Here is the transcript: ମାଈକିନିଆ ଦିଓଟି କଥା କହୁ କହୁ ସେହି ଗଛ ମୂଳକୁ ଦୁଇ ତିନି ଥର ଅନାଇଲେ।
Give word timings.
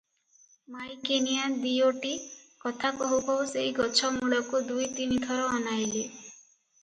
ମାଈକିନିଆ 0.75 1.43
ଦିଓଟି 1.65 2.13
କଥା 2.63 2.91
କହୁ 3.03 3.19
କହୁ 3.27 3.45
ସେହି 3.53 3.75
ଗଛ 3.81 4.09
ମୂଳକୁ 4.15 4.63
ଦୁଇ 4.73 4.87
ତିନି 5.01 5.21
ଥର 5.27 5.45
ଅନାଇଲେ। 5.59 6.01